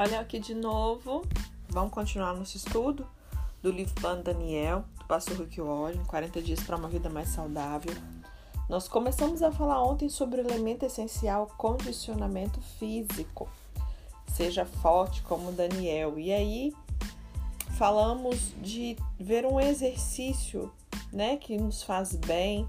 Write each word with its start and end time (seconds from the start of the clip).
Olha 0.00 0.20
aqui 0.20 0.38
de 0.38 0.54
novo. 0.54 1.26
Vamos 1.68 1.92
continuar 1.92 2.32
nosso 2.32 2.56
estudo 2.56 3.04
do 3.60 3.68
livro 3.68 3.92
Plano 3.94 4.22
Daniel, 4.22 4.84
do 4.96 5.04
pastor 5.06 5.36
Rick 5.38 5.60
Warren, 5.60 6.04
40 6.06 6.40
dias 6.40 6.62
para 6.62 6.76
uma 6.76 6.88
vida 6.88 7.10
mais 7.10 7.30
saudável. 7.30 7.92
Nós 8.68 8.86
começamos 8.86 9.42
a 9.42 9.50
falar 9.50 9.82
ontem 9.82 10.08
sobre 10.08 10.40
o 10.40 10.46
elemento 10.48 10.86
essencial 10.86 11.48
condicionamento 11.58 12.60
físico. 12.78 13.48
Seja 14.28 14.64
forte 14.64 15.20
como 15.22 15.50
Daniel. 15.50 16.16
E 16.16 16.32
aí 16.32 16.72
falamos 17.76 18.54
de 18.62 18.96
ver 19.18 19.44
um 19.44 19.58
exercício, 19.58 20.72
né, 21.12 21.38
que 21.38 21.58
nos 21.58 21.82
faz 21.82 22.14
bem, 22.14 22.68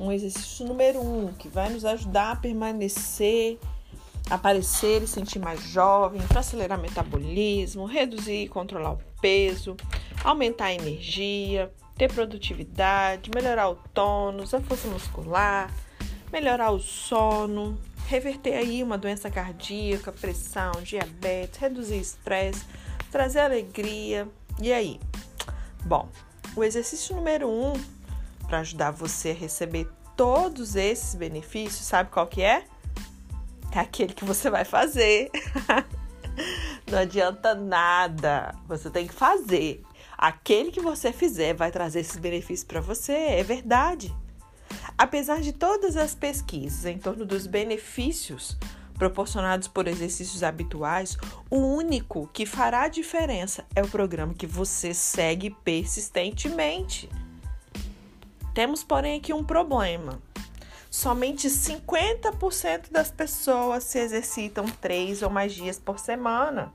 um 0.00 0.10
exercício 0.10 0.66
número 0.66 0.98
um, 0.98 1.30
que 1.34 1.46
vai 1.46 1.68
nos 1.68 1.84
ajudar 1.84 2.32
a 2.32 2.36
permanecer 2.36 3.58
aparecer 4.30 5.02
e 5.02 5.06
sentir 5.06 5.40
mais 5.40 5.60
jovem, 5.60 6.22
para 6.22 6.40
acelerar 6.40 6.78
o 6.78 6.82
metabolismo, 6.82 7.84
reduzir 7.84 8.44
e 8.44 8.48
controlar 8.48 8.92
o 8.92 9.00
peso, 9.20 9.76
aumentar 10.22 10.66
a 10.66 10.74
energia, 10.74 11.72
ter 11.98 12.10
produtividade, 12.12 13.30
melhorar 13.34 13.68
o 13.68 13.74
tônus, 13.74 14.54
a 14.54 14.60
força 14.60 14.88
muscular, 14.88 15.70
melhorar 16.32 16.70
o 16.70 16.78
sono, 16.78 17.78
reverter 18.06 18.54
aí 18.54 18.82
uma 18.82 18.96
doença 18.96 19.30
cardíaca, 19.30 20.12
pressão, 20.12 20.72
diabetes, 20.82 21.58
reduzir 21.58 21.98
estresse, 21.98 22.64
trazer 23.10 23.40
alegria. 23.40 24.28
E 24.60 24.72
aí? 24.72 25.00
Bom, 25.84 26.08
o 26.56 26.62
exercício 26.62 27.16
número 27.16 27.48
um 27.48 27.72
para 28.46 28.60
ajudar 28.60 28.90
você 28.90 29.30
a 29.30 29.34
receber 29.34 29.88
todos 30.16 30.76
esses 30.76 31.14
benefícios, 31.14 31.86
sabe 31.86 32.10
qual 32.10 32.26
que 32.26 32.42
é? 32.42 32.64
É 33.72 33.78
aquele 33.78 34.12
que 34.12 34.24
você 34.24 34.50
vai 34.50 34.64
fazer. 34.64 35.30
Não 36.90 36.98
adianta 36.98 37.54
nada. 37.54 38.54
Você 38.66 38.90
tem 38.90 39.06
que 39.06 39.14
fazer. 39.14 39.82
Aquele 40.16 40.70
que 40.70 40.80
você 40.80 41.12
fizer 41.12 41.54
vai 41.54 41.70
trazer 41.70 42.00
esses 42.00 42.16
benefícios 42.16 42.64
para 42.64 42.80
você. 42.80 43.12
É 43.12 43.42
verdade. 43.42 44.14
Apesar 44.96 45.40
de 45.40 45.52
todas 45.52 45.96
as 45.96 46.14
pesquisas 46.14 46.84
em 46.84 46.98
torno 46.98 47.24
dos 47.24 47.46
benefícios 47.46 48.56
proporcionados 48.98 49.66
por 49.66 49.88
exercícios 49.88 50.42
habituais, 50.42 51.16
o 51.48 51.56
único 51.56 52.28
que 52.34 52.44
fará 52.44 52.86
diferença 52.86 53.64
é 53.74 53.82
o 53.82 53.88
programa 53.88 54.34
que 54.34 54.46
você 54.46 54.92
segue 54.92 55.50
persistentemente. 55.64 57.08
Temos, 58.52 58.84
porém, 58.84 59.18
aqui 59.18 59.32
um 59.32 59.42
problema 59.42 60.20
somente 60.90 61.48
50% 61.48 62.90
das 62.90 63.10
pessoas 63.10 63.84
se 63.84 63.98
exercitam 63.98 64.66
três 64.80 65.22
ou 65.22 65.30
mais 65.30 65.52
dias 65.52 65.78
por 65.78 66.00
semana. 66.00 66.74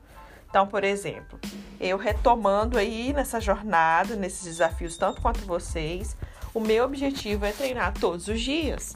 Então, 0.49 0.65
por 0.65 0.85
exemplo, 0.85 1.37
eu 1.81 1.97
retomando 1.97 2.77
aí 2.77 3.11
nessa 3.11 3.41
jornada, 3.41 4.15
nesses 4.15 4.45
desafios, 4.45 4.95
tanto 4.95 5.21
quanto 5.21 5.41
vocês, 5.41 6.15
o 6.53 6.61
meu 6.61 6.85
objetivo 6.85 7.45
é 7.45 7.51
treinar 7.51 7.93
todos 7.93 8.29
os 8.29 8.39
dias. 8.39 8.95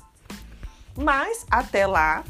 Mas 0.95 1.45
até 1.51 1.85
lá, 1.85 2.23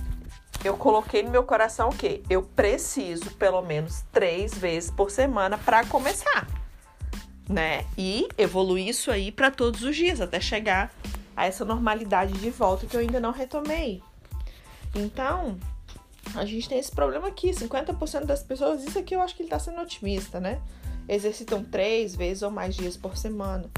eu 0.63 0.75
coloquei 0.75 1.21
no 1.21 1.29
meu 1.29 1.43
coração 1.43 1.89
o 1.89 1.95
quê? 1.95 2.23
Eu 2.27 2.41
preciso 2.41 3.29
pelo 3.35 3.61
menos 3.61 4.03
três 4.11 4.53
vezes 4.57 4.89
por 4.89 5.11
semana 5.11 5.59
para 5.59 5.85
começar, 5.85 6.47
né? 7.47 7.85
E 7.95 8.27
evoluir 8.35 8.87
isso 8.87 9.11
aí 9.11 9.31
para 9.31 9.51
todos 9.51 9.83
os 9.83 9.95
dias, 9.95 10.19
até 10.19 10.39
chegar 10.39 10.91
a 11.39 11.45
essa 11.45 11.63
normalidade 11.63 12.33
de 12.33 12.49
volta 12.49 12.85
que 12.85 12.97
eu 12.97 12.99
ainda 12.99 13.17
não 13.17 13.31
retomei. 13.31 14.03
Então, 14.93 15.57
a 16.35 16.43
gente 16.43 16.67
tem 16.67 16.77
esse 16.77 16.91
problema 16.91 17.29
aqui: 17.29 17.51
50% 17.51 18.25
das 18.25 18.43
pessoas, 18.43 18.83
isso 18.83 18.99
aqui 18.99 19.15
eu 19.15 19.21
acho 19.21 19.37
que 19.37 19.43
ele 19.43 19.47
está 19.47 19.57
sendo 19.57 19.79
otimista, 19.79 20.41
né? 20.41 20.61
Exercitam 21.07 21.63
três 21.63 22.13
vezes 22.13 22.43
ou 22.43 22.51
mais 22.51 22.75
dias 22.75 22.97
por 22.97 23.15
semana. 23.15 23.69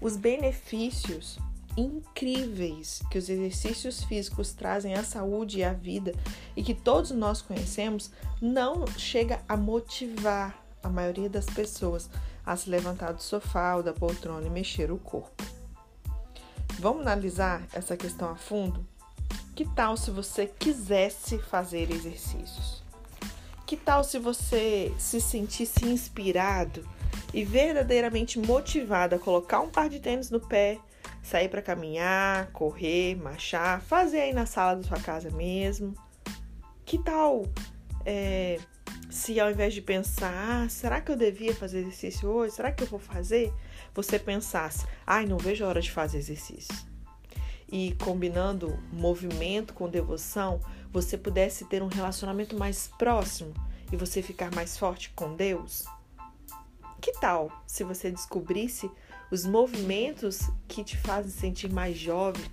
Os 0.00 0.16
benefícios 0.16 1.38
incríveis 1.76 3.02
que 3.10 3.18
os 3.18 3.28
exercícios 3.28 4.02
físicos 4.04 4.52
trazem 4.52 4.94
à 4.94 5.04
saúde 5.04 5.58
e 5.58 5.64
à 5.64 5.74
vida 5.74 6.14
e 6.56 6.62
que 6.62 6.72
todos 6.72 7.10
nós 7.10 7.42
conhecemos 7.42 8.10
não 8.40 8.86
chega 8.96 9.40
a 9.46 9.58
motivar 9.58 10.58
a 10.82 10.88
maioria 10.88 11.28
das 11.28 11.46
pessoas 11.46 12.08
a 12.46 12.56
se 12.56 12.70
levantar 12.70 13.12
do 13.12 13.22
sofá 13.22 13.76
ou 13.76 13.82
da 13.82 13.92
poltrona 13.92 14.46
e 14.46 14.50
mexer 14.50 14.90
o 14.90 14.96
corpo. 14.96 15.63
Vamos 16.78 17.02
analisar 17.02 17.62
essa 17.72 17.96
questão 17.96 18.30
a 18.30 18.36
fundo? 18.36 18.86
Que 19.54 19.64
tal 19.64 19.96
se 19.96 20.10
você 20.10 20.46
quisesse 20.46 21.38
fazer 21.38 21.90
exercícios? 21.90 22.82
Que 23.66 23.76
tal 23.76 24.02
se 24.02 24.18
você 24.18 24.92
se 24.98 25.20
sentisse 25.20 25.86
inspirado 25.86 26.86
e 27.32 27.44
verdadeiramente 27.44 28.38
motivado 28.38 29.14
a 29.14 29.18
colocar 29.18 29.60
um 29.60 29.70
par 29.70 29.88
de 29.88 30.00
tênis 30.00 30.30
no 30.30 30.40
pé, 30.40 30.78
sair 31.22 31.48
para 31.48 31.62
caminhar, 31.62 32.50
correr, 32.52 33.16
marchar, 33.16 33.80
fazer 33.80 34.20
aí 34.20 34.32
na 34.32 34.44
sala 34.44 34.76
da 34.76 34.82
sua 34.82 35.00
casa 35.00 35.30
mesmo? 35.30 35.94
Que 36.84 36.98
tal 36.98 37.44
é, 38.04 38.58
se 39.08 39.38
ao 39.38 39.50
invés 39.50 39.72
de 39.72 39.80
pensar, 39.80 40.64
ah, 40.64 40.68
será 40.68 41.00
que 41.00 41.10
eu 41.10 41.16
devia 41.16 41.54
fazer 41.54 41.78
exercício 41.78 42.28
hoje? 42.28 42.54
Será 42.54 42.72
que 42.72 42.82
eu 42.82 42.88
vou 42.88 42.98
fazer? 42.98 43.52
Você 43.94 44.18
pensasse, 44.18 44.86
ai, 45.06 45.26
não 45.26 45.38
vejo 45.38 45.64
a 45.64 45.68
hora 45.68 45.80
de 45.80 45.90
fazer 45.90 46.18
exercício. 46.18 46.74
E 47.70 47.92
combinando 48.02 48.78
movimento 48.92 49.74
com 49.74 49.88
devoção, 49.88 50.60
você 50.92 51.18
pudesse 51.18 51.64
ter 51.64 51.82
um 51.82 51.88
relacionamento 51.88 52.56
mais 52.56 52.88
próximo 52.98 53.52
e 53.92 53.96
você 53.96 54.22
ficar 54.22 54.54
mais 54.54 54.76
forte 54.76 55.10
com 55.10 55.34
Deus? 55.34 55.84
Que 57.00 57.12
tal 57.12 57.50
se 57.66 57.84
você 57.84 58.10
descobrisse 58.10 58.90
os 59.30 59.44
movimentos 59.44 60.40
que 60.68 60.84
te 60.84 60.96
fazem 60.96 61.30
sentir 61.30 61.72
mais 61.72 61.98
jovem 61.98 62.44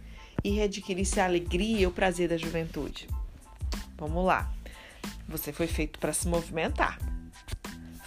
e 0.43 0.49
readquirisse 0.49 1.19
a 1.19 1.25
alegria 1.25 1.81
e 1.81 1.87
o 1.87 1.91
prazer 1.91 2.29
da 2.29 2.37
juventude? 2.37 3.07
Vamos 3.97 4.25
lá. 4.25 4.51
Você 5.27 5.53
foi 5.53 5.67
feito 5.67 5.99
para 5.99 6.13
se 6.13 6.27
movimentar. 6.27 7.10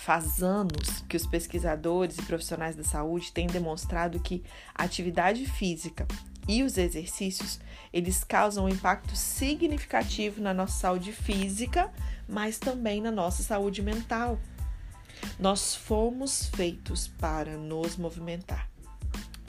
Faz 0.05 0.43
anos 0.43 1.03
que 1.09 1.17
os 1.17 1.27
pesquisadores 1.27 2.19
e 2.19 2.23
profissionais 2.25 2.77
da 2.77 2.85
saúde 2.85 3.33
têm 3.33 3.47
demonstrado 3.47 4.21
que 4.21 4.45
a 4.75 4.85
atividade 4.85 5.47
física 5.47 6.07
e 6.47 6.63
os 6.63 6.77
exercícios, 6.77 7.59
eles 7.91 8.23
causam 8.23 8.67
um 8.67 8.69
impacto 8.69 9.17
significativo 9.17 10.43
na 10.43 10.53
nossa 10.53 10.79
saúde 10.79 11.11
física, 11.11 11.91
mas 12.29 12.59
também 12.59 13.01
na 13.01 13.11
nossa 13.11 13.43
saúde 13.43 13.81
mental. 13.81 14.39
Nós 15.39 15.75
fomos 15.75 16.49
feitos 16.49 17.09
para 17.09 17.57
nos 17.57 17.97
movimentar. 17.97 18.69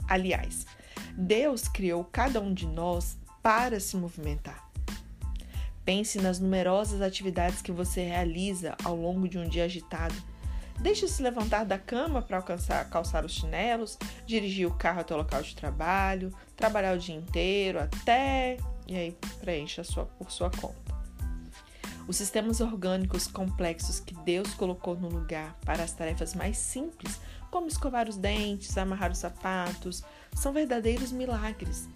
Aliás, 0.08 0.66
Deus 1.14 1.68
criou 1.68 2.02
cada 2.02 2.40
um 2.40 2.54
de 2.54 2.66
nós 2.66 3.18
para 3.42 3.78
se 3.78 3.94
movimentar. 3.94 4.66
Pense 5.84 6.18
nas 6.18 6.40
numerosas 6.40 7.02
atividades 7.02 7.60
que 7.60 7.70
você 7.70 8.02
realiza 8.02 8.74
ao 8.82 8.96
longo 8.96 9.28
de 9.28 9.36
um 9.36 9.46
dia 9.46 9.64
agitado. 9.66 10.14
Deixe-se 10.80 11.22
levantar 11.22 11.64
da 11.64 11.78
cama 11.78 12.20
para 12.22 12.36
alcançar, 12.36 12.88
calçar 12.90 13.24
os 13.24 13.32
chinelos, 13.32 13.98
dirigir 14.26 14.66
o 14.66 14.74
carro 14.74 15.00
até 15.00 15.14
o 15.14 15.18
local 15.18 15.42
de 15.42 15.54
trabalho, 15.56 16.32
trabalhar 16.54 16.94
o 16.94 16.98
dia 16.98 17.14
inteiro 17.14 17.80
até. 17.80 18.58
E 18.86 18.94
aí 18.94 19.18
preencha 19.40 19.82
sua, 19.82 20.04
por 20.04 20.30
sua 20.30 20.50
conta. 20.50 20.96
Os 22.06 22.16
sistemas 22.16 22.60
orgânicos 22.60 23.26
complexos 23.26 23.98
que 23.98 24.14
Deus 24.14 24.54
colocou 24.54 24.94
no 24.94 25.08
lugar 25.08 25.58
para 25.64 25.82
as 25.82 25.92
tarefas 25.92 26.34
mais 26.34 26.56
simples, 26.56 27.20
como 27.50 27.66
escovar 27.66 28.08
os 28.08 28.16
dentes, 28.16 28.78
amarrar 28.78 29.10
os 29.10 29.18
sapatos, 29.18 30.04
são 30.32 30.52
verdadeiros 30.52 31.10
milagres. 31.10 31.88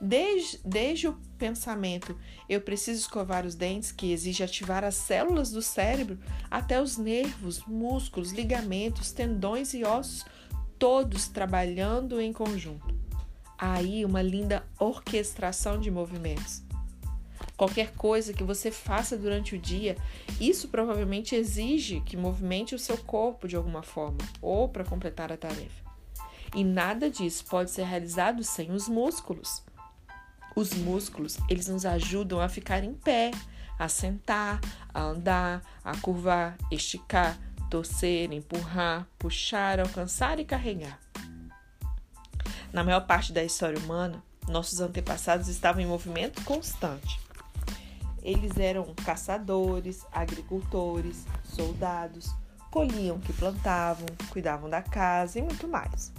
Desde, 0.00 0.58
desde 0.64 1.08
o 1.08 1.18
pensamento, 1.40 2.16
eu 2.46 2.60
preciso 2.60 3.00
escovar 3.00 3.46
os 3.46 3.54
dentes, 3.54 3.90
que 3.90 4.12
exige 4.12 4.44
ativar 4.44 4.84
as 4.84 4.94
células 4.94 5.50
do 5.50 5.62
cérebro, 5.62 6.18
até 6.50 6.80
os 6.80 6.98
nervos, 6.98 7.64
músculos, 7.66 8.30
ligamentos, 8.30 9.10
tendões 9.10 9.72
e 9.72 9.82
ossos, 9.82 10.26
todos 10.78 11.28
trabalhando 11.28 12.20
em 12.20 12.32
conjunto. 12.32 12.94
Aí, 13.58 14.04
uma 14.04 14.20
linda 14.20 14.66
orquestração 14.78 15.80
de 15.80 15.90
movimentos. 15.90 16.62
Qualquer 17.56 17.92
coisa 17.92 18.32
que 18.32 18.44
você 18.44 18.70
faça 18.70 19.16
durante 19.16 19.54
o 19.54 19.58
dia, 19.58 19.96
isso 20.38 20.68
provavelmente 20.68 21.34
exige 21.34 22.00
que 22.00 22.16
movimente 22.16 22.74
o 22.74 22.78
seu 22.78 22.96
corpo 22.96 23.48
de 23.48 23.56
alguma 23.56 23.82
forma 23.82 24.18
ou 24.40 24.68
para 24.68 24.84
completar 24.84 25.32
a 25.32 25.36
tarefa. 25.36 25.90
E 26.54 26.64
nada 26.64 27.08
disso 27.08 27.44
pode 27.46 27.70
ser 27.70 27.84
realizado 27.84 28.42
sem 28.42 28.72
os 28.72 28.88
músculos. 28.88 29.62
Os 30.54 30.74
músculos, 30.74 31.38
eles 31.48 31.68
nos 31.68 31.86
ajudam 31.86 32.40
a 32.40 32.48
ficar 32.48 32.82
em 32.82 32.92
pé, 32.92 33.30
a 33.78 33.88
sentar, 33.88 34.60
a 34.92 35.00
andar, 35.00 35.62
a 35.84 35.96
curvar, 35.96 36.56
esticar, 36.70 37.38
torcer, 37.70 38.32
empurrar, 38.32 39.06
puxar, 39.18 39.80
alcançar 39.80 40.38
e 40.40 40.44
carregar. 40.44 40.98
Na 42.72 42.84
maior 42.84 43.06
parte 43.06 43.32
da 43.32 43.42
história 43.42 43.78
humana, 43.78 44.22
nossos 44.48 44.80
antepassados 44.80 45.48
estavam 45.48 45.80
em 45.80 45.86
movimento 45.86 46.42
constante. 46.44 47.18
Eles 48.22 48.58
eram 48.58 48.94
caçadores, 49.04 50.04
agricultores, 50.12 51.24
soldados, 51.44 52.30
colhiam 52.70 53.16
o 53.16 53.20
que 53.20 53.32
plantavam, 53.32 54.06
cuidavam 54.30 54.68
da 54.68 54.82
casa 54.82 55.38
e 55.38 55.42
muito 55.42 55.66
mais. 55.66 56.12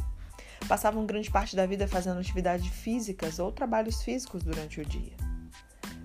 Passavam 0.67 1.05
grande 1.05 1.29
parte 1.29 1.55
da 1.55 1.65
vida 1.65 1.87
fazendo 1.87 2.19
atividades 2.19 2.67
físicas 2.67 3.39
ou 3.39 3.51
trabalhos 3.51 4.01
físicos 4.01 4.43
durante 4.43 4.79
o 4.79 4.85
dia. 4.85 5.13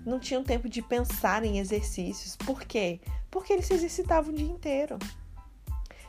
Não 0.05 0.19
tinham 0.19 0.43
tempo 0.43 0.69
de 0.69 0.81
pensar 0.81 1.43
em 1.43 1.59
exercícios. 1.59 2.35
Por 2.35 2.63
quê? 2.63 2.99
Porque 3.29 3.53
eles 3.53 3.65
se 3.65 3.73
exercitavam 3.73 4.33
o 4.33 4.35
dia 4.35 4.47
inteiro. 4.47 4.97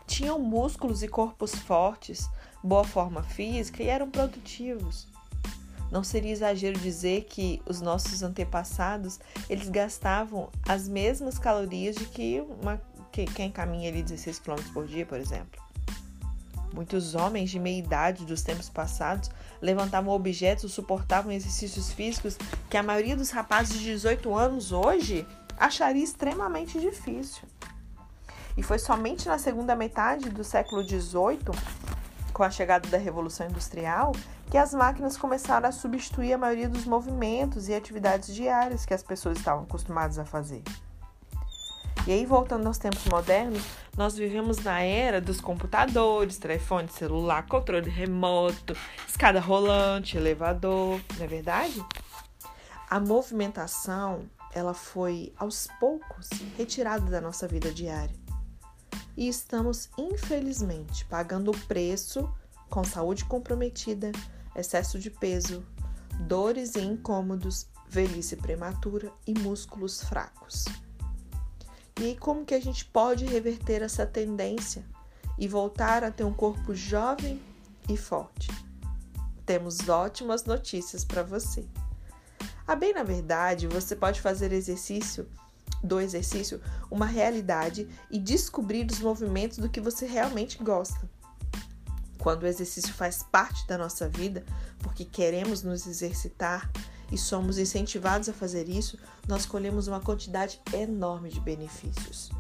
Tinham 0.06 0.38
músculos 0.38 1.02
e 1.02 1.08
corpos 1.08 1.54
fortes, 1.54 2.28
boa 2.62 2.84
forma 2.84 3.22
física 3.22 3.82
e 3.82 3.88
eram 3.88 4.10
produtivos. 4.10 5.06
Não 5.90 6.04
seria 6.04 6.32
exagero 6.32 6.78
dizer 6.78 7.24
que 7.24 7.62
os 7.66 7.80
nossos 7.80 8.22
antepassados 8.22 9.18
eles 9.48 9.68
gastavam 9.68 10.50
as 10.66 10.86
mesmas 10.88 11.38
calorias 11.38 11.96
de 11.96 12.04
que, 12.06 12.40
uma, 12.60 12.80
que 13.10 13.24
quem 13.24 13.50
caminha 13.50 13.90
ali 13.90 14.02
16 14.02 14.38
km 14.38 14.62
por 14.72 14.86
dia, 14.86 15.06
por 15.06 15.18
exemplo. 15.18 15.67
Muitos 16.72 17.14
homens 17.14 17.50
de 17.50 17.58
meia 17.58 17.78
idade 17.78 18.24
dos 18.24 18.42
tempos 18.42 18.68
passados 18.68 19.30
levantavam 19.60 20.12
objetos 20.12 20.64
ou 20.64 20.70
suportavam 20.70 21.32
exercícios 21.32 21.90
físicos 21.92 22.36
que 22.68 22.76
a 22.76 22.82
maioria 22.82 23.16
dos 23.16 23.30
rapazes 23.30 23.78
de 23.78 23.84
18 23.84 24.34
anos 24.34 24.72
hoje 24.72 25.26
acharia 25.56 26.04
extremamente 26.04 26.78
difícil. 26.78 27.42
E 28.56 28.62
foi 28.62 28.78
somente 28.78 29.28
na 29.28 29.38
segunda 29.38 29.74
metade 29.74 30.30
do 30.30 30.44
século 30.44 30.82
XVIII, 30.82 31.38
com 32.32 32.42
a 32.42 32.50
chegada 32.50 32.88
da 32.88 32.98
Revolução 32.98 33.46
Industrial, 33.46 34.12
que 34.50 34.56
as 34.56 34.72
máquinas 34.74 35.16
começaram 35.16 35.68
a 35.68 35.72
substituir 35.72 36.32
a 36.32 36.38
maioria 36.38 36.68
dos 36.68 36.84
movimentos 36.84 37.68
e 37.68 37.74
atividades 37.74 38.34
diárias 38.34 38.84
que 38.84 38.94
as 38.94 39.02
pessoas 39.02 39.38
estavam 39.38 39.64
acostumadas 39.64 40.18
a 40.18 40.24
fazer. 40.24 40.62
E 42.08 42.10
aí, 42.10 42.24
voltando 42.24 42.66
aos 42.66 42.78
tempos 42.78 43.04
modernos, 43.04 43.62
nós 43.94 44.16
vivemos 44.16 44.56
na 44.64 44.80
era 44.80 45.20
dos 45.20 45.42
computadores, 45.42 46.38
telefone 46.38 46.88
celular, 46.88 47.44
controle 47.46 47.90
remoto, 47.90 48.74
escada 49.06 49.38
rolante, 49.38 50.16
elevador, 50.16 50.98
não 51.18 51.24
é 51.24 51.26
verdade? 51.26 51.84
A 52.88 52.98
movimentação, 52.98 54.22
ela 54.54 54.72
foi 54.72 55.34
aos 55.36 55.68
poucos 55.78 56.30
retirada 56.56 57.10
da 57.10 57.20
nossa 57.20 57.46
vida 57.46 57.70
diária. 57.70 58.16
E 59.14 59.28
estamos, 59.28 59.90
infelizmente, 59.98 61.04
pagando 61.04 61.50
o 61.50 61.58
preço 61.66 62.26
com 62.70 62.82
saúde 62.84 63.26
comprometida, 63.26 64.12
excesso 64.56 64.98
de 64.98 65.10
peso, 65.10 65.62
dores 66.20 66.74
e 66.74 66.80
incômodos, 66.80 67.66
velhice 67.86 68.34
prematura 68.34 69.12
e 69.26 69.38
músculos 69.38 70.02
fracos. 70.02 70.64
E 72.00 72.14
como 72.16 72.44
que 72.44 72.54
a 72.54 72.60
gente 72.60 72.84
pode 72.84 73.24
reverter 73.24 73.82
essa 73.82 74.06
tendência 74.06 74.84
e 75.36 75.48
voltar 75.48 76.04
a 76.04 76.10
ter 76.10 76.24
um 76.24 76.32
corpo 76.32 76.74
jovem 76.74 77.42
e 77.88 77.96
forte? 77.96 78.50
Temos 79.44 79.88
ótimas 79.88 80.44
notícias 80.44 81.04
para 81.04 81.22
você. 81.22 81.66
A 82.66 82.76
bem 82.76 82.92
na 82.92 83.02
verdade, 83.02 83.66
você 83.66 83.96
pode 83.96 84.20
fazer 84.20 84.52
exercício 84.52 85.28
do 85.82 86.00
exercício 86.00 86.60
uma 86.90 87.06
realidade 87.06 87.88
e 88.10 88.18
descobrir 88.18 88.86
os 88.90 89.00
movimentos 89.00 89.58
do 89.58 89.68
que 89.68 89.80
você 89.80 90.06
realmente 90.06 90.62
gosta. 90.62 91.08
Quando 92.18 92.42
o 92.42 92.46
exercício 92.46 92.92
faz 92.92 93.22
parte 93.22 93.66
da 93.66 93.78
nossa 93.78 94.08
vida, 94.08 94.44
porque 94.80 95.04
queremos 95.04 95.62
nos 95.62 95.86
exercitar 95.86 96.70
e 97.10 97.16
somos 97.16 97.58
incentivados 97.58 98.28
a 98.28 98.32
fazer 98.32 98.68
isso, 98.68 98.98
nós 99.26 99.46
colhemos 99.46 99.88
uma 99.88 100.00
quantidade 100.00 100.60
enorme 100.72 101.30
de 101.30 101.40
benefícios. 101.40 102.30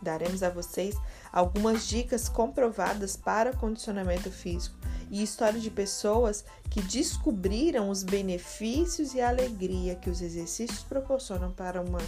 Daremos 0.00 0.42
a 0.42 0.50
vocês 0.50 0.94
algumas 1.32 1.86
dicas 1.86 2.28
comprovadas 2.28 3.16
para 3.16 3.52
condicionamento 3.52 4.30
físico 4.30 4.76
e 5.10 5.22
histórias 5.22 5.62
de 5.62 5.70
pessoas 5.70 6.44
que 6.70 6.82
descobriram 6.82 7.88
os 7.88 8.02
benefícios 8.02 9.14
e 9.14 9.20
a 9.20 9.28
alegria 9.28 9.94
que 9.96 10.10
os 10.10 10.20
exercícios 10.20 10.82
proporcionam 10.82 11.50
para 11.50 11.80
uma 11.80 11.98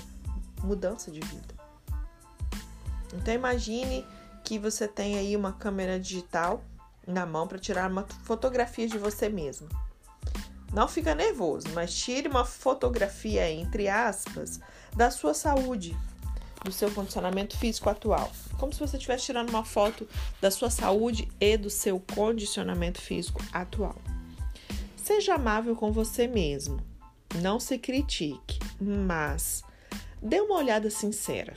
mudança 0.62 1.10
de 1.10 1.20
vida. 1.20 1.54
Então 3.14 3.32
imagine 3.32 4.04
que 4.44 4.58
você 4.58 4.86
tem 4.86 5.16
aí 5.16 5.36
uma 5.36 5.52
câmera 5.52 5.98
digital 5.98 6.62
na 7.06 7.24
mão 7.24 7.48
para 7.48 7.58
tirar 7.58 7.90
uma 7.90 8.06
fotografia 8.24 8.86
de 8.86 8.98
você 8.98 9.28
mesmo. 9.28 9.68
Não 10.72 10.86
fica 10.86 11.14
nervoso, 11.14 11.68
mas 11.74 11.94
tire 11.94 12.28
uma 12.28 12.44
fotografia, 12.44 13.50
entre 13.50 13.88
aspas, 13.88 14.60
da 14.94 15.10
sua 15.10 15.32
saúde, 15.32 15.96
do 16.64 16.70
seu 16.70 16.90
condicionamento 16.90 17.56
físico 17.56 17.88
atual. 17.88 18.30
Como 18.58 18.72
se 18.72 18.80
você 18.80 18.96
estivesse 18.96 19.26
tirando 19.26 19.50
uma 19.50 19.64
foto 19.64 20.06
da 20.40 20.50
sua 20.50 20.70
saúde 20.70 21.28
e 21.40 21.56
do 21.56 21.70
seu 21.70 21.98
condicionamento 22.14 23.00
físico 23.00 23.42
atual. 23.52 23.96
Seja 24.96 25.34
amável 25.34 25.74
com 25.74 25.90
você 25.90 26.26
mesmo. 26.26 26.80
Não 27.36 27.58
se 27.58 27.78
critique, 27.78 28.58
mas 28.80 29.62
dê 30.20 30.40
uma 30.40 30.56
olhada 30.56 30.90
sincera, 30.90 31.54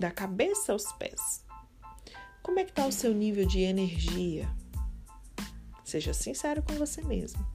da 0.00 0.10
cabeça 0.10 0.72
aos 0.72 0.90
pés. 0.92 1.44
Como 2.42 2.58
é 2.58 2.64
que 2.64 2.70
está 2.70 2.86
o 2.86 2.92
seu 2.92 3.12
nível 3.12 3.46
de 3.46 3.60
energia? 3.60 4.48
Seja 5.84 6.14
sincero 6.14 6.62
com 6.62 6.74
você 6.74 7.02
mesmo. 7.02 7.51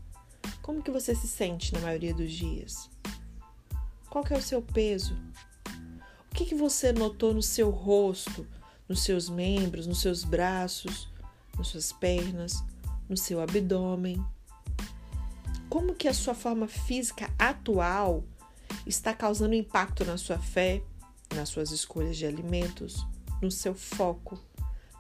Como 0.67 0.83
que 0.83 0.91
você 0.91 1.15
se 1.15 1.29
sente 1.29 1.73
na 1.73 1.79
maioria 1.79 2.13
dos 2.13 2.29
dias? 2.29 2.89
Qual 4.09 4.25
é 4.29 4.33
o 4.33 4.41
seu 4.41 4.61
peso? 4.61 5.17
O 6.29 6.35
que, 6.35 6.43
que 6.43 6.55
você 6.55 6.91
notou 6.91 7.33
no 7.33 7.41
seu 7.41 7.69
rosto, 7.69 8.45
nos 8.85 9.01
seus 9.01 9.29
membros, 9.29 9.87
nos 9.87 10.01
seus 10.01 10.25
braços, 10.25 11.07
nas 11.57 11.69
suas 11.69 11.93
pernas, 11.93 12.61
no 13.07 13.15
seu 13.15 13.39
abdômen? 13.39 14.21
Como 15.69 15.95
que 15.95 16.09
a 16.09 16.13
sua 16.13 16.35
forma 16.35 16.67
física 16.67 17.33
atual 17.39 18.25
está 18.85 19.13
causando 19.13 19.55
impacto 19.55 20.03
na 20.03 20.17
sua 20.17 20.37
fé, 20.37 20.83
nas 21.33 21.47
suas 21.47 21.71
escolhas 21.71 22.17
de 22.17 22.25
alimentos, 22.25 23.07
no 23.41 23.49
seu 23.49 23.73
foco, 23.73 24.37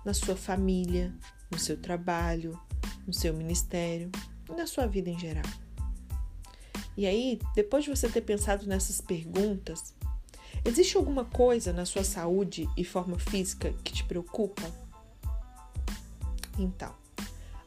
na 0.05 0.13
sua 0.13 0.37
família, 0.37 1.13
no 1.51 1.59
seu 1.59 1.75
trabalho, 1.75 2.57
no 3.05 3.13
seu 3.13 3.33
ministério 3.33 4.09
e 4.49 4.53
na 4.53 4.67
sua 4.67 4.87
vida 4.87 5.09
em 5.09 5.19
geral. 5.19 5.45
E 6.95 7.05
aí, 7.05 7.39
depois 7.53 7.83
de 7.83 7.91
você 7.91 8.09
ter 8.09 8.21
pensado 8.21 8.65
nessas 8.65 8.99
perguntas, 8.99 9.93
existe 10.65 10.97
alguma 10.97 11.25
coisa 11.25 11.71
na 11.71 11.85
sua 11.85 12.03
saúde 12.03 12.67
e 12.75 12.83
forma 12.83 13.19
física 13.19 13.71
que 13.83 13.93
te 13.93 14.03
preocupa? 14.03 14.63
Então, 16.57 16.93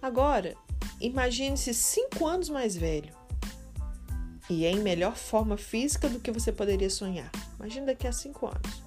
agora 0.03 0.57
imagine-se 1.01 1.73
cinco 1.73 2.27
anos 2.27 2.49
mais 2.49 2.77
velho 2.77 3.15
e 4.49 4.67
em 4.67 4.81
melhor 4.81 5.15
forma 5.15 5.57
física 5.57 6.09
do 6.09 6.19
que 6.19 6.33
você 6.33 6.51
poderia 6.51 6.91
sonhar. 6.91 7.31
Imagine 7.57 7.87
daqui 7.87 8.09
a 8.09 8.13
cinco 8.13 8.47
anos. 8.47 8.83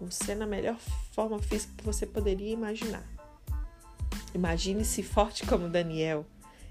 Você 0.00 0.34
na 0.34 0.46
melhor 0.46 0.76
forma 1.12 1.38
física 1.38 1.72
que 1.78 1.84
você 1.84 2.04
poderia 2.04 2.52
imaginar. 2.52 3.08
Imagine-se 4.34 5.02
forte 5.02 5.46
como 5.46 5.70
Daniel, 5.70 6.26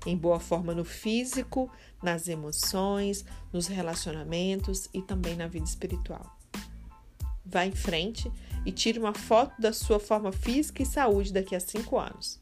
em 0.06 0.16
boa 0.16 0.40
forma 0.40 0.74
no 0.74 0.86
físico, 0.86 1.72
nas 2.02 2.28
emoções, 2.28 3.26
nos 3.52 3.68
relacionamentos 3.68 4.88
e 4.94 5.02
também 5.02 5.36
na 5.36 5.48
vida 5.48 5.66
espiritual. 5.66 6.38
Vá 7.46 7.66
em 7.66 7.72
frente 7.72 8.32
e 8.66 8.72
tire 8.72 9.00
uma 9.00 9.14
foto 9.14 9.60
da 9.62 9.74
sua 9.74 10.00
forma 10.00 10.32
física 10.32 10.82
e 10.82 10.86
saúde 10.86 11.34
daqui 11.34 11.56
a 11.56 11.60
cinco 11.60 11.98
anos. 11.98 12.40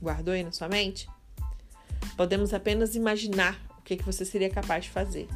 Guardou 0.00 0.34
aí 0.34 0.42
na 0.42 0.52
sua 0.52 0.68
mente? 0.68 1.08
Podemos 2.16 2.52
apenas 2.52 2.94
imaginar 2.94 3.58
o 3.78 3.82
que, 3.82 3.96
que 3.96 4.04
você 4.04 4.24
seria 4.24 4.50
capaz 4.50 4.84
de 4.84 4.90
fazer, 4.90 5.28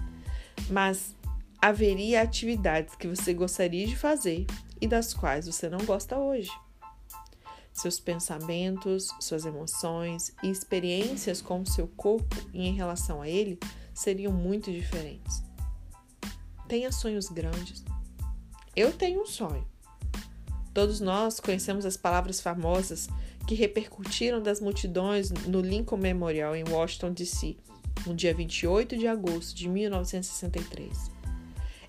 mas 0.70 1.14
haveria 1.61 2.23
atividades 2.23 2.94
que 2.94 3.08
você 3.08 3.32
gostaria 3.32 3.87
de 3.87 3.96
fazer 3.96 4.46
e 4.80 4.87
das 4.87 5.14
quais 5.14 5.46
você 5.46 5.68
não 5.68 5.78
gosta 5.78 6.18
hoje 6.18 6.50
seus 7.74 7.98
pensamentos, 7.98 9.08
suas 9.20 9.44
emoções 9.44 10.32
e 10.42 10.48
experiências 10.48 11.42
com 11.42 11.60
o 11.60 11.66
seu 11.66 11.88
corpo 11.88 12.36
e 12.54 12.66
em 12.66 12.72
relação 12.72 13.20
a 13.20 13.28
ele 13.28 13.58
seriam 13.92 14.32
muito 14.32 14.70
diferentes. 14.70 15.42
Tenha 16.68 16.92
sonhos 16.92 17.28
grandes. 17.28 17.84
Eu 18.74 18.92
tenho 18.92 19.22
um 19.22 19.26
sonho. 19.26 19.66
Todos 20.72 21.00
nós 21.00 21.38
conhecemos 21.40 21.84
as 21.84 21.96
palavras 21.96 22.40
famosas 22.40 23.08
que 23.46 23.54
repercutiram 23.54 24.42
das 24.42 24.60
multidões 24.60 25.30
no 25.30 25.60
Lincoln 25.60 25.98
Memorial 25.98 26.56
em 26.56 26.64
Washington, 26.64 27.12
D.C., 27.12 27.56
no 28.06 28.14
dia 28.14 28.34
28 28.34 28.96
de 28.96 29.06
agosto 29.06 29.54
de 29.54 29.68
1963. 29.68 31.10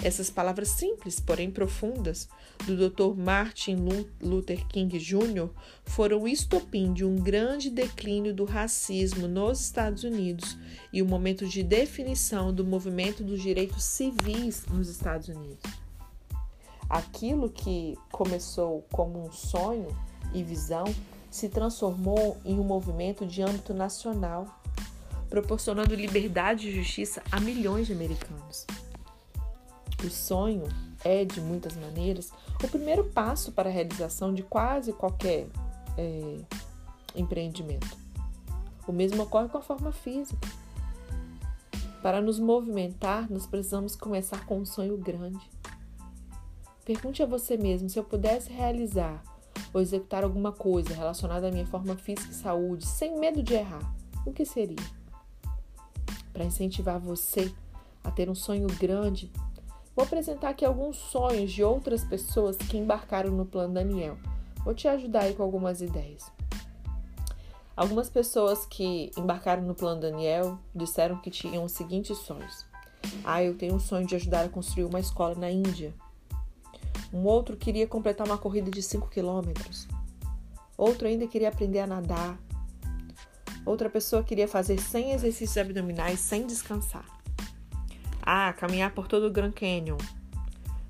Essas 0.05 0.29
palavras 0.29 0.67
simples, 0.67 1.19
porém 1.19 1.49
profundas, 1.49 2.29
do 2.67 2.77
Dr. 2.77 3.17
Martin 3.17 3.77
Luther 4.21 4.63
King 4.67 4.99
Jr. 4.99 5.49
foram 5.83 6.21
o 6.21 6.27
estopim 6.27 6.93
de 6.93 7.03
um 7.03 7.15
grande 7.15 7.71
declínio 7.71 8.31
do 8.31 8.45
racismo 8.45 9.27
nos 9.27 9.61
Estados 9.61 10.03
Unidos 10.03 10.59
e 10.93 11.01
o 11.01 11.05
um 11.05 11.07
momento 11.07 11.47
de 11.47 11.63
definição 11.63 12.53
do 12.53 12.63
movimento 12.63 13.23
dos 13.23 13.41
direitos 13.41 13.83
civis 13.83 14.63
nos 14.67 14.89
Estados 14.89 15.27
Unidos. 15.27 15.63
Aquilo 16.87 17.49
que 17.49 17.97
começou 18.11 18.85
como 18.91 19.25
um 19.25 19.31
sonho 19.31 19.87
e 20.35 20.43
visão 20.43 20.85
se 21.31 21.49
transformou 21.49 22.37
em 22.45 22.59
um 22.59 22.63
movimento 22.63 23.25
de 23.25 23.41
âmbito 23.41 23.73
nacional, 23.73 24.61
proporcionando 25.31 25.95
liberdade 25.95 26.69
e 26.69 26.75
justiça 26.75 27.23
a 27.31 27.39
milhões 27.39 27.87
de 27.87 27.93
americanos. 27.93 28.67
O 30.03 30.09
sonho 30.09 30.63
é, 31.03 31.23
de 31.23 31.39
muitas 31.39 31.75
maneiras, 31.75 32.31
o 32.63 32.67
primeiro 32.67 33.05
passo 33.05 33.51
para 33.51 33.69
a 33.69 33.71
realização 33.71 34.33
de 34.33 34.43
quase 34.43 34.91
qualquer 34.91 35.47
é, 35.97 36.37
empreendimento. 37.15 37.97
O 38.87 38.91
mesmo 38.91 39.23
ocorre 39.23 39.49
com 39.49 39.57
a 39.57 39.61
forma 39.61 39.91
física. 39.91 40.47
Para 42.01 42.21
nos 42.21 42.39
movimentar, 42.39 43.31
nós 43.31 43.47
precisamos 43.47 43.95
começar 43.95 44.45
com 44.45 44.59
um 44.59 44.65
sonho 44.65 44.97
grande. 44.97 45.49
Pergunte 46.83 47.23
a 47.23 47.25
você 47.25 47.57
mesmo: 47.57 47.89
se 47.89 47.97
eu 47.97 48.03
pudesse 48.03 48.51
realizar 48.51 49.23
ou 49.73 49.81
executar 49.81 50.23
alguma 50.23 50.51
coisa 50.51 50.93
relacionada 50.93 51.47
à 51.47 51.51
minha 51.51 51.65
forma 51.65 51.95
física 51.95 52.31
e 52.31 52.35
saúde, 52.35 52.85
sem 52.85 53.19
medo 53.19 53.41
de 53.41 53.55
errar, 53.55 53.91
o 54.25 54.31
que 54.31 54.45
seria? 54.45 54.77
Para 56.31 56.45
incentivar 56.45 56.99
você 56.99 57.51
a 58.03 58.11
ter 58.11 58.29
um 58.29 58.35
sonho 58.35 58.67
grande, 58.79 59.31
vou 59.95 60.03
apresentar 60.03 60.49
aqui 60.49 60.65
alguns 60.65 60.97
sonhos 60.97 61.51
de 61.51 61.63
outras 61.63 62.03
pessoas 62.03 62.57
que 62.57 62.77
embarcaram 62.77 63.31
no 63.31 63.45
plano 63.45 63.73
Daniel. 63.73 64.17
Vou 64.63 64.73
te 64.73 64.87
ajudar 64.87 65.21
aí 65.21 65.33
com 65.33 65.43
algumas 65.43 65.81
ideias. 65.81 66.31
Algumas 67.75 68.09
pessoas 68.09 68.65
que 68.65 69.11
embarcaram 69.17 69.63
no 69.63 69.75
plano 69.75 70.01
Daniel 70.01 70.57
disseram 70.73 71.17
que 71.17 71.29
tinham 71.29 71.63
os 71.63 71.73
seguintes 71.73 72.17
sonhos. 72.17 72.65
Ah, 73.23 73.43
eu 73.43 73.55
tenho 73.57 73.75
um 73.75 73.79
sonho 73.79 74.07
de 74.07 74.15
ajudar 74.15 74.45
a 74.45 74.49
construir 74.49 74.85
uma 74.85 74.99
escola 74.99 75.35
na 75.35 75.51
Índia. 75.51 75.93
Um 77.13 77.23
outro 77.25 77.55
queria 77.55 77.85
completar 77.85 78.25
uma 78.25 78.37
corrida 78.37 78.71
de 78.71 78.81
5 78.81 79.09
quilômetros. 79.09 79.87
Outro 80.77 81.07
ainda 81.07 81.27
queria 81.27 81.49
aprender 81.49 81.79
a 81.79 81.87
nadar. 81.87 82.37
Outra 83.65 83.89
pessoa 83.89 84.23
queria 84.23 84.47
fazer 84.47 84.79
100 84.79 85.11
exercícios 85.11 85.57
abdominais 85.57 86.19
sem 86.19 86.45
descansar. 86.45 87.05
Ah, 88.25 88.53
caminhar 88.53 88.91
por 88.91 89.07
todo 89.07 89.27
o 89.27 89.31
Grand 89.31 89.51
Canyon. 89.51 89.97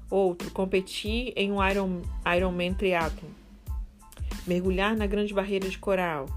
Outro, 0.10 0.50
competir 0.52 1.34
em 1.36 1.52
um 1.52 1.68
Iron, 1.68 2.02
Ironman 2.36 2.74
Triathlon. 2.74 3.30
Mergulhar 4.48 4.96
na 4.96 5.06
Grande 5.06 5.34
Barreira 5.34 5.68
de 5.68 5.78
Coral. 5.78 6.28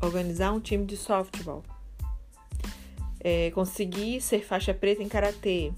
Organizar 0.00 0.52
um 0.52 0.60
time 0.60 0.84
de 0.84 0.96
softball. 0.96 1.64
É, 3.18 3.50
conseguir 3.50 4.20
ser 4.20 4.44
faixa 4.44 4.72
preta 4.72 5.02
em 5.02 5.08
karatê. 5.08 5.72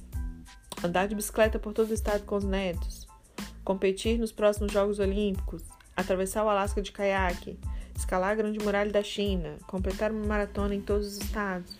Andar 0.84 1.08
de 1.08 1.14
bicicleta 1.14 1.58
por 1.58 1.72
todo 1.72 1.90
o 1.90 1.94
estado 1.94 2.24
com 2.24 2.36
os 2.36 2.44
netos 2.44 3.08
competir 3.68 4.18
nos 4.18 4.32
próximos 4.32 4.72
Jogos 4.72 4.98
Olímpicos, 4.98 5.62
atravessar 5.94 6.42
o 6.42 6.48
Alasca 6.48 6.80
de 6.80 6.90
caiaque, 6.90 7.58
escalar 7.94 8.30
a 8.30 8.34
Grande 8.34 8.58
Muralha 8.58 8.90
da 8.90 9.02
China, 9.02 9.58
completar 9.66 10.10
uma 10.10 10.24
maratona 10.24 10.74
em 10.74 10.80
todos 10.80 11.06
os 11.06 11.18
estados. 11.18 11.76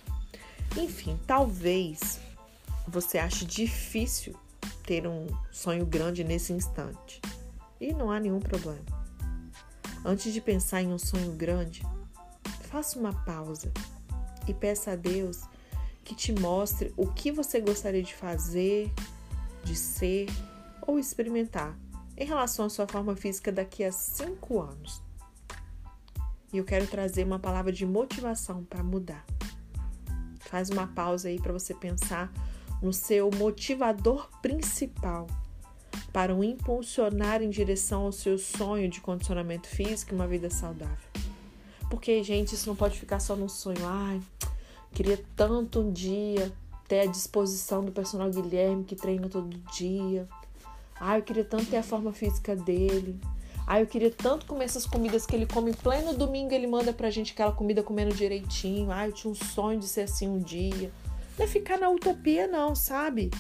Enfim, 0.77 1.19
talvez 1.27 2.21
você 2.89 3.19
ache 3.19 3.45
difícil 3.45 4.35
ter 4.85 5.07
um 5.07 5.27
sonho 5.53 5.85
grande 5.85 6.25
nesse 6.25 6.53
instante. 6.53 7.21
E 7.81 7.93
não 7.93 8.11
há 8.11 8.19
nenhum 8.19 8.41
problema. 8.41 8.85
Antes 10.05 10.33
de 10.33 10.41
pensar 10.41 10.83
em 10.83 10.93
um 10.93 10.99
sonho 10.99 11.33
grande, 11.33 11.83
faça 12.71 12.99
uma 12.99 13.13
pausa 13.25 13.73
e 14.47 14.55
peça 14.55 14.93
a 14.93 14.97
Deus 14.97 15.43
que 16.05 16.15
te 16.15 16.33
mostre 16.33 16.93
o 16.97 17.07
que 17.07 17.31
você 17.31 17.61
gostaria 17.61 18.03
de 18.03 18.15
fazer, 18.15 18.91
de 19.63 19.77
ser 19.77 20.27
ou 20.87 20.99
experimentar 20.99 21.77
em 22.17 22.25
relação 22.25 22.65
à 22.65 22.71
sua 22.71 22.89
forma 22.89 23.15
física 23.15 23.53
daqui 23.53 23.85
a 23.85 23.93
cinco 23.93 24.61
anos. 24.61 25.03
E 26.51 26.57
eu 26.57 26.65
quero 26.65 26.87
trazer 26.87 27.25
uma 27.25 27.39
palavra 27.39 27.71
de 27.71 27.85
motivação 27.85 28.65
para 28.65 28.83
mudar. 28.83 29.25
Faz 30.41 30.71
uma 30.71 30.87
pausa 30.87 31.29
aí 31.29 31.39
para 31.39 31.53
você 31.53 31.75
pensar 31.75 32.33
no 32.83 32.93
seu 32.93 33.31
motivador 33.31 34.29
principal 34.41 35.27
para 36.13 36.35
o 36.35 36.43
impulsionar 36.43 37.43
em 37.43 37.51
direção 37.51 38.03
ao 38.03 38.13
seu 38.13 38.39
sonho 38.39 38.89
de 38.89 39.01
condicionamento 39.01 39.69
físico 39.69 40.13
e 40.13 40.15
uma 40.15 40.27
vida 40.27 40.49
saudável. 40.51 41.09
Porque, 41.91 42.23
gente, 42.23 42.55
isso 42.55 42.69
não 42.69 42.77
pode 42.77 42.99
ficar 42.99 43.21
só 43.21 43.35
num 43.35 43.49
sonho. 43.49 43.85
Ai, 43.85 44.21
queria 44.93 45.23
tanto 45.35 45.81
um 45.81 45.93
dia 45.93 46.53
ter 46.87 47.01
a 47.01 47.07
disposição 47.07 47.85
do 47.85 47.93
personal 47.93 48.31
Guilherme 48.31 48.85
que 48.85 48.97
treina 48.97 49.29
todo 49.29 49.57
dia. 49.73 50.29
Ah, 51.01 51.19
eu 51.19 51.23
queria 51.23 51.45
tanto 51.45 51.67
ter 51.67 51.77
a 51.77 51.83
forma 51.83 52.13
física 52.13 52.57
dele. 52.57 53.19
Ah, 53.67 53.81
eu 53.81 53.87
queria 53.87 54.11
tanto 54.11 54.47
comer 54.47 54.65
essas 54.65 54.87
comidas 54.87 55.27
que 55.27 55.37
ele 55.37 55.47
come 55.47 55.71
em 55.73 55.75
pleno 55.75 56.15
domingo, 56.15 56.55
ele 56.55 56.67
manda 56.67 56.91
pra 56.93 57.11
gente 57.11 57.33
aquela 57.33 57.53
comida 57.53 57.83
comendo 57.83 58.15
direitinho. 58.15 58.91
Ah, 58.91 59.07
eu 59.07 59.13
tinha 59.13 59.31
um 59.31 59.35
sonho 59.35 59.79
de 59.79 59.87
ser 59.87 60.03
assim 60.03 60.27
um 60.27 60.39
dia. 60.39 60.91
Não 61.39 61.45
é 61.45 61.49
ficar 61.49 61.79
na 61.79 61.89
utopia, 61.89 62.49
não, 62.49 62.75
sabe? 62.75 63.31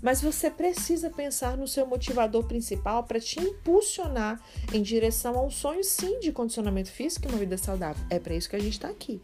Mas 0.00 0.20
você 0.20 0.50
precisa 0.50 1.10
pensar 1.10 1.56
no 1.56 1.68
seu 1.68 1.86
motivador 1.86 2.44
principal 2.44 3.04
para 3.04 3.20
te 3.20 3.38
impulsionar 3.38 4.40
em 4.72 4.82
direção 4.82 5.38
a 5.38 5.44
um 5.44 5.50
sonho, 5.50 5.84
sim, 5.84 6.18
de 6.18 6.32
condicionamento 6.32 6.90
físico 6.90 7.26
e 7.26 7.30
uma 7.30 7.38
vida 7.38 7.56
saudável. 7.56 8.04
É 8.10 8.18
para 8.18 8.34
isso 8.34 8.48
que 8.48 8.56
a 8.56 8.58
gente 8.58 8.72
está 8.72 8.88
aqui. 8.88 9.20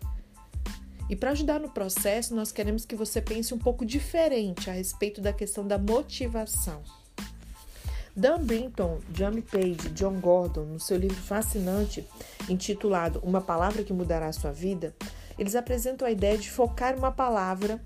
E 1.11 1.17
para 1.17 1.31
ajudar 1.31 1.59
no 1.59 1.71
processo, 1.71 2.35
nós 2.35 2.53
queremos 2.53 2.85
que 2.85 2.95
você 2.95 3.21
pense 3.21 3.55
um 3.55 3.59
pouco 3.59 3.85
diferente 3.85 4.69
a 4.69 4.73
respeito 4.75 5.21
da 5.21 5.33
questão 5.33 5.67
da 5.67 5.79
motivação. 5.79 6.83
Dan 8.15 8.45
Brinton, 8.45 9.01
Jamie 9.15 9.43
Page, 9.43 9.91
John 9.95 10.21
Gordon, 10.21 10.65
no 10.65 10.81
seu 10.81 10.99
livro 10.99 11.17
fascinante 11.17 12.07
intitulado 12.49 13.21
Uma 13.23 13.41
Palavra 13.41 13.83
que 13.83 13.93
Mudará 13.93 14.27
a 14.27 14.33
Sua 14.33 14.53
Vida, 14.53 14.95
eles 15.39 15.55
apresentam 15.55 16.07
a 16.07 16.11
ideia 16.11 16.37
de 16.37 16.51
focar 16.51 16.97
uma 16.97 17.11
palavra 17.11 17.81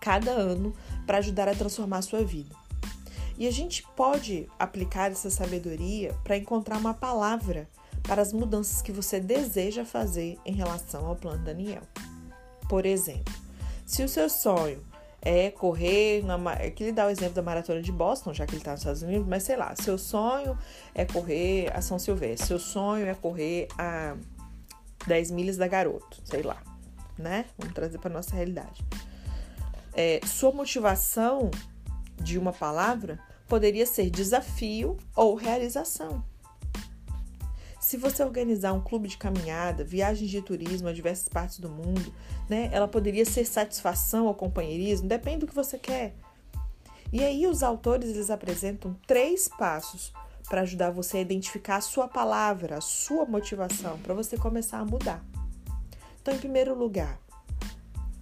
cada 0.00 0.30
ano 0.30 0.72
para 1.06 1.18
ajudar 1.18 1.48
a 1.48 1.54
transformar 1.54 1.98
a 1.98 2.02
sua 2.02 2.24
vida. 2.24 2.54
E 3.38 3.46
a 3.46 3.50
gente 3.52 3.84
pode 3.94 4.48
aplicar 4.58 5.12
essa 5.12 5.30
sabedoria 5.30 6.14
para 6.24 6.36
encontrar 6.36 6.76
uma 6.76 6.92
palavra 6.92 7.68
para 8.02 8.20
as 8.20 8.32
mudanças 8.32 8.82
que 8.82 8.90
você 8.90 9.20
deseja 9.20 9.84
fazer 9.84 10.38
em 10.44 10.52
relação 10.52 11.06
ao 11.06 11.14
plano 11.14 11.44
Daniel. 11.44 11.82
Por 12.68 12.84
exemplo, 12.84 13.32
se 13.86 14.02
o 14.02 14.08
seu 14.08 14.28
sonho 14.28 14.84
é 15.22 15.50
correr, 15.50 16.24
na, 16.24 16.38
é 16.54 16.70
que 16.70 16.84
ele 16.84 16.92
dá 16.92 17.06
o 17.06 17.10
exemplo 17.10 17.34
da 17.34 17.42
maratona 17.42 17.80
de 17.82 17.92
Boston, 17.92 18.32
já 18.32 18.46
que 18.46 18.52
ele 18.52 18.60
está 18.60 18.72
nos 18.72 18.80
Estados 18.80 19.02
Unidos, 19.02 19.26
mas 19.26 19.42
sei 19.42 19.56
lá, 19.56 19.74
seu 19.76 19.98
sonho 19.98 20.58
é 20.94 21.04
correr 21.04 21.70
a 21.74 21.80
São 21.80 21.98
Silvestre, 21.98 22.46
seu 22.46 22.58
sonho 22.58 23.06
é 23.06 23.14
correr 23.14 23.68
a 23.78 24.16
10 25.06 25.30
milhas 25.30 25.56
da 25.56 25.66
Garoto, 25.66 26.20
sei 26.24 26.42
lá, 26.42 26.62
né? 27.16 27.44
Vamos 27.56 27.74
trazer 27.74 27.98
para 27.98 28.10
nossa 28.10 28.34
realidade. 28.34 28.84
É, 29.94 30.20
sua 30.26 30.52
motivação 30.52 31.50
de 32.16 32.38
uma 32.38 32.52
palavra 32.52 33.18
poderia 33.46 33.86
ser 33.86 34.10
desafio 34.10 34.96
ou 35.16 35.34
realização. 35.34 36.22
Se 37.80 37.96
você 37.96 38.22
organizar 38.22 38.72
um 38.72 38.80
clube 38.80 39.08
de 39.08 39.16
caminhada, 39.16 39.82
viagens 39.84 40.30
de 40.30 40.42
turismo 40.42 40.88
a 40.88 40.92
diversas 40.92 41.28
partes 41.28 41.58
do 41.58 41.70
mundo, 41.70 42.12
né, 42.48 42.68
ela 42.72 42.86
poderia 42.86 43.24
ser 43.24 43.46
satisfação 43.46 44.26
ou 44.26 44.34
companheirismo, 44.34 45.08
depende 45.08 45.38
do 45.38 45.46
que 45.46 45.54
você 45.54 45.78
quer. 45.78 46.14
E 47.10 47.24
aí 47.24 47.46
os 47.46 47.62
autores 47.62 48.10
eles 48.10 48.30
apresentam 48.30 48.94
três 49.06 49.48
passos 49.48 50.12
para 50.48 50.62
ajudar 50.62 50.90
você 50.90 51.18
a 51.18 51.20
identificar 51.22 51.76
a 51.76 51.80
sua 51.80 52.08
palavra, 52.08 52.76
a 52.76 52.80
sua 52.80 53.24
motivação, 53.24 53.98
para 54.00 54.12
você 54.12 54.36
começar 54.36 54.78
a 54.78 54.84
mudar. 54.84 55.24
Então, 56.20 56.34
em 56.34 56.38
primeiro 56.38 56.74
lugar, 56.74 57.18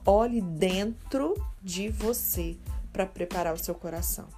olhe 0.06 0.40
dentro 0.40 1.34
de 1.60 1.88
você 1.88 2.56
para 2.92 3.04
preparar 3.04 3.52
o 3.52 3.58
seu 3.58 3.75
coração. 3.75 4.28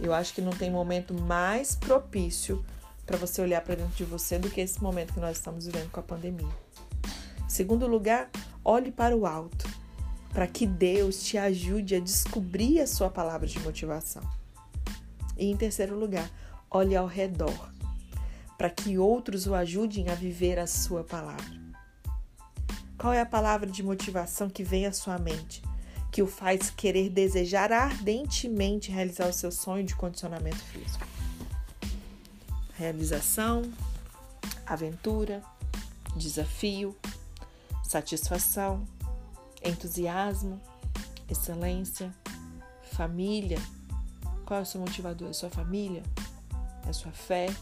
Eu 0.00 0.12
acho 0.12 0.34
que 0.34 0.42
não 0.42 0.50
tem 0.50 0.70
momento 0.70 1.14
mais 1.14 1.76
propício 1.76 2.64
para 3.06 3.16
você 3.16 3.40
olhar 3.40 3.62
para 3.62 3.76
dentro 3.76 3.94
de 3.94 4.04
você 4.04 4.38
do 4.38 4.50
que 4.50 4.60
esse 4.60 4.82
momento 4.82 5.14
que 5.14 5.20
nós 5.20 5.36
estamos 5.38 5.66
vivendo 5.66 5.90
com 5.90 6.00
a 6.00 6.02
pandemia. 6.02 6.52
Segundo 7.48 7.86
lugar, 7.86 8.28
olhe 8.64 8.90
para 8.90 9.16
o 9.16 9.24
alto, 9.24 9.68
para 10.32 10.48
que 10.48 10.66
Deus 10.66 11.22
te 11.22 11.38
ajude 11.38 11.94
a 11.94 12.00
descobrir 12.00 12.80
a 12.80 12.86
sua 12.86 13.08
palavra 13.08 13.46
de 13.46 13.60
motivação. 13.60 14.22
E 15.38 15.46
em 15.50 15.56
terceiro 15.56 15.96
lugar, 15.96 16.28
olhe 16.68 16.96
ao 16.96 17.06
redor, 17.06 17.72
para 18.58 18.68
que 18.68 18.98
outros 18.98 19.46
o 19.46 19.54
ajudem 19.54 20.08
a 20.08 20.14
viver 20.14 20.58
a 20.58 20.66
sua 20.66 21.04
palavra. 21.04 21.65
Qual 23.06 23.14
é 23.14 23.20
a 23.20 23.24
palavra 23.24 23.70
de 23.70 23.84
motivação 23.84 24.50
que 24.50 24.64
vem 24.64 24.84
à 24.84 24.92
sua 24.92 25.16
mente, 25.16 25.62
que 26.10 26.24
o 26.24 26.26
faz 26.26 26.70
querer 26.70 27.08
desejar 27.08 27.70
ardentemente 27.70 28.90
realizar 28.90 29.28
o 29.28 29.32
seu 29.32 29.52
sonho 29.52 29.84
de 29.84 29.94
condicionamento 29.94 30.58
físico. 30.58 31.06
Realização, 32.74 33.62
aventura, 34.66 35.40
desafio, 36.16 36.96
satisfação, 37.84 38.84
entusiasmo, 39.62 40.60
excelência, 41.30 42.12
família. 42.90 43.60
Qual 44.44 44.58
é 44.58 44.62
o 44.64 44.66
seu 44.66 44.80
motivador? 44.80 45.30
É 45.30 45.32
sua 45.32 45.48
família? 45.48 46.02
É 46.88 46.92
sua 46.92 47.12
fé? 47.12 47.54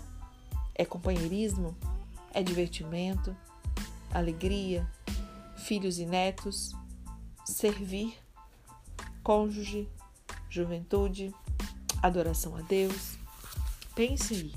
É 0.74 0.86
companheirismo? 0.86 1.76
É 2.32 2.42
divertimento? 2.42 3.36
Alegria? 4.10 4.88
Filhos 5.64 5.98
e 5.98 6.04
netos? 6.04 6.72
Servir? 7.46 8.14
Cônjuge? 9.22 9.88
Juventude? 10.50 11.34
Adoração 12.02 12.54
a 12.54 12.60
Deus? 12.60 13.16
Pense 13.94 14.34
aí. 14.34 14.54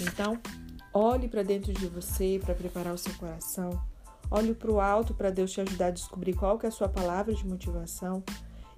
Então, 0.00 0.36
olhe 0.92 1.28
para 1.28 1.44
dentro 1.44 1.72
de 1.72 1.86
você 1.86 2.40
para 2.44 2.56
preparar 2.56 2.92
o 2.92 2.98
seu 2.98 3.14
coração. 3.14 3.80
Olhe 4.28 4.52
para 4.52 4.72
o 4.72 4.80
alto 4.80 5.14
para 5.14 5.30
Deus 5.30 5.52
te 5.52 5.60
ajudar 5.60 5.86
a 5.86 5.92
descobrir 5.92 6.34
qual 6.34 6.58
que 6.58 6.66
é 6.66 6.70
a 6.70 6.72
sua 6.72 6.88
palavra 6.88 7.32
de 7.32 7.46
motivação 7.46 8.24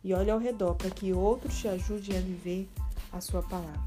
e 0.04 0.12
olhe 0.12 0.30
ao 0.30 0.38
redor 0.38 0.74
para 0.74 0.90
que 0.90 1.14
outros 1.14 1.58
te 1.58 1.66
ajudem 1.66 2.18
a 2.18 2.20
viver 2.20 2.68
a 3.10 3.22
sua 3.22 3.42
palavra. 3.42 3.80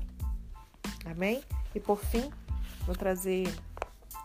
Amém? 1.06 1.44
E 1.76 1.80
por 1.80 2.00
fim, 2.00 2.28
vou 2.88 2.96
trazer 2.96 3.54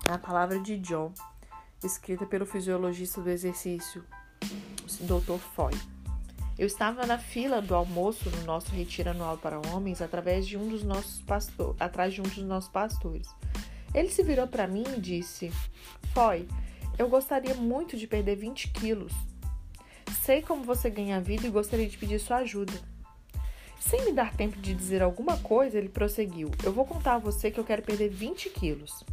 a 0.08 0.16
palavra 0.16 0.58
de 0.58 0.78
John, 0.78 1.12
escrita 1.86 2.26
pelo 2.26 2.44
fisiologista 2.44 3.20
do 3.20 3.30
exercício, 3.30 4.04
Dr. 5.00 5.38
Foy. 5.54 5.72
Eu 6.58 6.66
estava 6.66 7.06
na 7.06 7.18
fila 7.18 7.62
do 7.62 7.74
almoço 7.74 8.28
no 8.30 8.42
nosso 8.42 8.72
retiro 8.72 9.10
anual 9.10 9.38
para 9.38 9.60
homens 9.68 10.02
através 10.02 10.46
de 10.46 10.56
um 10.56 10.68
dos 10.68 10.82
nossos 10.82 11.22
pastor, 11.22 11.76
atrás 11.78 12.12
de 12.12 12.20
um 12.20 12.24
dos 12.24 12.38
nossos 12.38 12.68
pastores. 12.68 13.28
Ele 13.94 14.08
se 14.08 14.24
virou 14.24 14.46
para 14.46 14.66
mim 14.66 14.84
e 14.96 15.00
disse: 15.00 15.52
Foy, 16.12 16.48
eu 16.98 17.08
gostaria 17.08 17.54
muito 17.54 17.96
de 17.96 18.08
perder 18.08 18.36
20 18.36 18.68
quilos. 18.70 19.12
Sei 20.24 20.42
como 20.42 20.64
você 20.64 20.90
ganha 20.90 21.20
vida 21.20 21.46
e 21.46 21.50
gostaria 21.50 21.88
de 21.88 21.96
pedir 21.96 22.18
sua 22.18 22.38
ajuda. 22.38 22.72
Sem 23.78 24.04
me 24.04 24.12
dar 24.12 24.34
tempo 24.34 24.58
de 24.58 24.74
dizer 24.74 25.00
alguma 25.00 25.36
coisa, 25.38 25.78
ele 25.78 25.88
prosseguiu: 25.88 26.50
Eu 26.64 26.72
vou 26.72 26.84
contar 26.84 27.14
a 27.14 27.18
você 27.18 27.52
que 27.52 27.60
eu 27.60 27.64
quero 27.64 27.82
perder 27.82 28.08
20 28.08 28.50
quilos. 28.50 29.04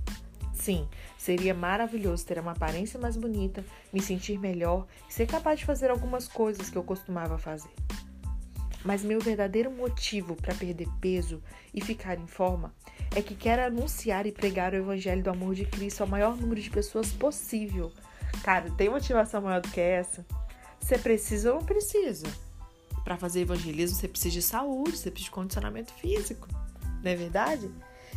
Sim, 0.65 0.88
seria 1.15 1.53
maravilhoso 1.53 2.25
ter 2.25 2.39
uma 2.39 2.53
aparência 2.53 3.00
mais 3.00 3.15
bonita, 3.15 3.63
me 3.93 4.01
sentir 4.01 4.39
melhor 4.39 4.88
e 5.07 5.13
ser 5.13 5.27
capaz 5.27 5.60
de 5.60 5.65
fazer 5.65 5.91
algumas 5.91 6.27
coisas 6.27 6.72
que 6.72 6.75
eu 6.75 6.84
costumava 6.84 7.38
fazer. 7.38 7.69
Mas 8.84 9.03
meu 9.03 9.19
verdadeiro 9.19 9.69
motivo 9.69 10.36
para 10.36 10.55
perder 10.55 10.88
peso 11.00 11.39
e 11.72 11.81
ficar 11.81 12.17
em 12.17 12.25
forma 12.25 12.74
é 13.15 13.22
que 13.22 13.36
quero 13.36 13.62
anunciar 13.62 14.25
e 14.25 14.31
pregar 14.31 14.74
o 14.74 14.77
evangelho 14.77 15.22
do 15.22 15.29
amor 15.29 15.53
de 15.53 15.65
Cristo 15.65 16.01
ao 16.01 16.07
maior 16.07 16.36
número 16.36 16.60
de 16.60 16.72
pessoas 16.72 17.12
possível. 17.12 17.91
Cara, 18.41 18.72
tem 18.72 18.89
motivação 18.89 19.43
maior 19.43 19.62
do 19.62 19.69
que 19.69 19.79
essa? 19.79 20.25
Você 20.79 20.98
precisa 20.98 21.53
ou 21.53 21.60
não 21.60 21.63
precisa? 21.63 22.25
Para 23.03 23.17
fazer 23.17 23.41
evangelismo, 23.41 23.98
você 23.98 24.07
precisa 24.07 24.34
de 24.34 24.41
saúde, 24.41 24.98
você 24.98 25.12
precisa 25.12 25.29
de 25.29 25.31
condicionamento 25.31 25.93
físico. 25.93 26.48
Não 27.03 27.12
é 27.12 27.15
verdade? 27.15 27.69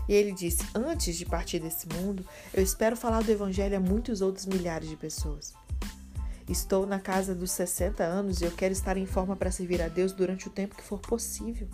E 0.09 0.15
ele 0.15 0.33
disse: 0.33 0.67
Antes 0.75 1.17
de 1.17 1.27
partir 1.27 1.59
desse 1.59 1.87
mundo, 1.89 2.25
eu 2.55 2.63
espero 2.63 2.97
falar 2.97 3.23
do 3.23 3.31
Evangelho 3.31 3.77
a 3.77 3.81
muitos 3.81 4.21
outros 4.21 4.47
milhares 4.47 4.89
de 4.89 4.97
pessoas. 4.97 5.53
Estou 6.49 6.87
na 6.87 6.99
casa 6.99 7.35
dos 7.35 7.51
60 7.51 8.03
anos 8.03 8.41
e 8.41 8.45
eu 8.45 8.51
quero 8.51 8.73
estar 8.73 8.97
em 8.97 9.05
forma 9.05 9.37
para 9.37 9.51
servir 9.51 9.83
a 9.83 9.89
Deus 9.89 10.13
durante 10.13 10.49
o 10.49 10.51
tempo 10.51 10.75
que 10.75 10.83
for 10.83 10.99
possível. 10.99 11.69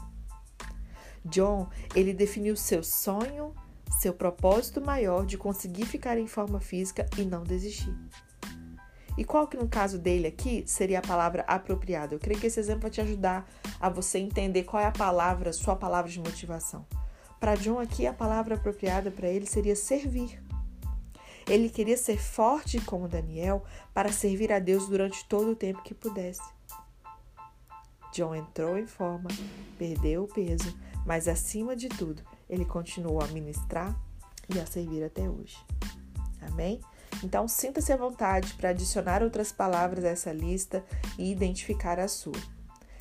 John, 1.24 1.68
ele 1.94 2.12
definiu 2.12 2.56
seu 2.56 2.82
sonho, 2.82 3.54
seu 4.00 4.12
propósito 4.12 4.80
maior 4.80 5.24
de 5.24 5.38
conseguir 5.38 5.86
ficar 5.86 6.18
em 6.18 6.26
forma 6.26 6.60
física 6.60 7.06
e 7.16 7.22
não 7.24 7.44
desistir. 7.44 7.94
E 9.16 9.24
qual 9.24 9.46
que 9.46 9.56
no 9.56 9.68
caso 9.68 9.96
dele 9.96 10.26
aqui 10.26 10.64
seria 10.66 10.98
a 10.98 11.02
palavra 11.02 11.44
apropriada? 11.46 12.14
Eu 12.14 12.18
creio 12.18 12.40
que 12.40 12.48
esse 12.48 12.58
exemplo 12.58 12.82
vai 12.82 12.90
te 12.90 13.00
ajudar 13.00 13.48
a 13.80 13.88
você 13.88 14.18
entender 14.18 14.64
qual 14.64 14.82
é 14.82 14.86
a 14.86 14.92
palavra, 14.92 15.52
sua 15.52 15.76
palavra 15.76 16.10
de 16.10 16.18
motivação. 16.18 16.84
Para 17.44 17.56
John 17.56 17.78
aqui, 17.78 18.06
a 18.06 18.12
palavra 18.14 18.54
apropriada 18.54 19.10
para 19.10 19.28
ele 19.28 19.44
seria 19.44 19.76
servir. 19.76 20.42
Ele 21.46 21.68
queria 21.68 21.94
ser 21.94 22.16
forte 22.16 22.80
como 22.80 23.06
Daniel 23.06 23.62
para 23.92 24.10
servir 24.10 24.50
a 24.50 24.58
Deus 24.58 24.88
durante 24.88 25.28
todo 25.28 25.50
o 25.50 25.54
tempo 25.54 25.82
que 25.82 25.92
pudesse. 25.92 26.40
John 28.14 28.34
entrou 28.34 28.78
em 28.78 28.86
forma, 28.86 29.28
perdeu 29.76 30.24
o 30.24 30.26
peso, 30.26 30.74
mas 31.04 31.28
acima 31.28 31.76
de 31.76 31.90
tudo, 31.90 32.22
ele 32.48 32.64
continuou 32.64 33.22
a 33.22 33.26
ministrar 33.26 33.94
e 34.48 34.58
a 34.58 34.64
servir 34.64 35.04
até 35.04 35.28
hoje. 35.28 35.58
Amém? 36.50 36.80
Então, 37.22 37.46
sinta-se 37.46 37.92
à 37.92 37.96
vontade 37.98 38.54
para 38.54 38.70
adicionar 38.70 39.22
outras 39.22 39.52
palavras 39.52 40.02
a 40.06 40.08
essa 40.08 40.32
lista 40.32 40.82
e 41.18 41.30
identificar 41.30 42.00
a 42.00 42.08
sua. 42.08 42.40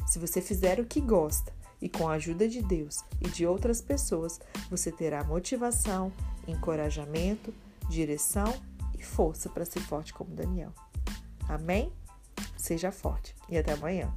Se 0.06 0.20
você 0.20 0.42
fizer 0.42 0.82
o 0.82 0.86
que 0.86 1.00
gosta 1.00 1.63
e 1.84 1.90
com 1.90 2.08
a 2.08 2.14
ajuda 2.14 2.48
de 2.48 2.62
Deus 2.62 3.04
e 3.20 3.28
de 3.28 3.46
outras 3.46 3.82
pessoas, 3.82 4.40
você 4.70 4.90
terá 4.90 5.22
motivação, 5.22 6.14
encorajamento, 6.48 7.54
direção 7.90 8.54
e 8.98 9.04
força 9.04 9.50
para 9.50 9.66
ser 9.66 9.82
forte 9.82 10.14
como 10.14 10.34
Daniel. 10.34 10.72
Amém? 11.46 11.92
Seja 12.56 12.90
forte 12.90 13.36
e 13.50 13.58
até 13.58 13.74
amanhã. 13.74 14.16